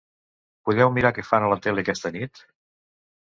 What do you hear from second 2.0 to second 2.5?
nit?